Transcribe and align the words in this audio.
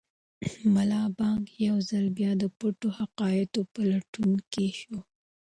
ملا 0.73 1.03
بانګ 1.19 1.43
یو 1.67 1.77
ځل 1.89 2.05
بیا 2.17 2.31
د 2.41 2.43
پټو 2.57 2.89
حقایقو 2.99 3.61
په 3.73 3.81
لټون 3.91 4.31
کې 4.51 4.67
شو. 4.79 4.97